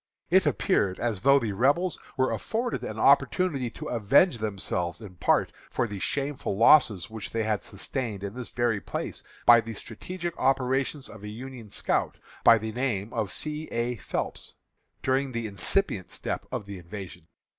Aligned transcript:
It 0.31 0.47
appeared 0.47 0.99
as 0.99 1.21
though 1.21 1.37
the 1.37 1.51
Rebels 1.51 1.99
were 2.17 2.31
afforded 2.31 2.83
an 2.83 2.97
opportunity 2.97 3.69
to 3.69 3.85
avenge 3.89 4.39
themselves 4.39 4.99
in 4.99 5.13
part 5.17 5.51
for 5.69 5.85
the 5.87 5.99
shameful 5.99 6.57
losses 6.57 7.11
which 7.11 7.29
they 7.29 7.43
had 7.43 7.61
sustained 7.61 8.23
in 8.23 8.33
this 8.33 8.49
very 8.49 8.81
place 8.81 9.21
by 9.45 9.61
the 9.61 9.75
strategic 9.75 10.35
operations 10.39 11.07
of 11.07 11.21
a 11.21 11.27
Union 11.29 11.69
scout, 11.69 12.17
by 12.43 12.57
the 12.57 12.71
name 12.71 13.13
of 13.13 13.31
C. 13.31 13.65
A. 13.71 13.95
Phelps, 13.97 14.55
during 15.03 15.33
the 15.33 15.45
incipient 15.45 16.09
step 16.09 16.47
of 16.51 16.65
the 16.65 16.79
invasion. 16.79 17.27